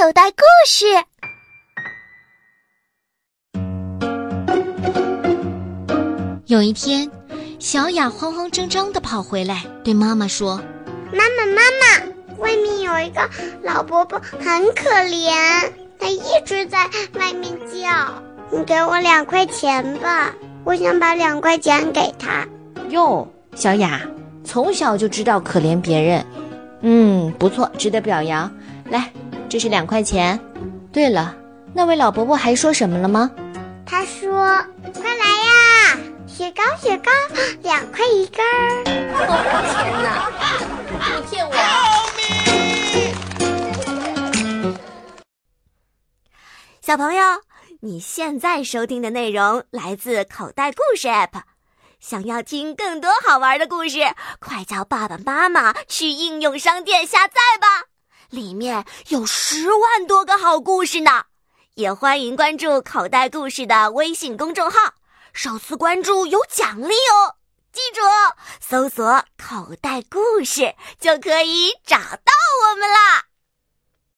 [0.00, 0.86] 口袋故事。
[6.46, 7.10] 有一天，
[7.58, 10.62] 小雅慌慌张张的跑回来，对妈妈说
[11.12, 13.28] ：“妈妈，妈妈，外面有一个
[13.64, 15.32] 老伯伯，很可怜，
[15.98, 16.84] 他一直在
[17.14, 18.22] 外面叫。
[18.52, 22.46] 你给我两块钱吧，我想把两块钱给他。”
[22.90, 23.26] 哟，
[23.56, 24.00] 小雅
[24.44, 26.24] 从小就知道可怜别人，
[26.82, 28.48] 嗯，不错，值得表扬。
[28.90, 29.12] 来，
[29.48, 30.38] 这是两块钱。
[30.92, 31.34] 对了，
[31.74, 33.30] 那位老伯伯还说什么了吗？
[33.86, 34.30] 他说
[34.94, 35.98] ：“快来呀！”
[36.28, 37.10] 雪糕，雪糕，
[37.62, 38.84] 两块一根儿。
[38.84, 40.28] 天哪！
[41.16, 41.52] 你骗我！
[46.80, 47.22] 小朋友，
[47.80, 51.42] 你现在收听的内容来自口袋故事 App。
[52.00, 53.98] 想要听更多好玩的故事，
[54.38, 57.87] 快叫爸爸妈妈去应用商店下载吧，
[58.30, 61.24] 里面有十万多个好故事呢。
[61.74, 64.94] 也欢迎关注口袋故事的微信公众号。
[65.32, 67.36] 首次关注有奖励哦！
[67.72, 68.00] 记住，
[68.60, 72.77] 搜索“口袋故事”就可以找到我。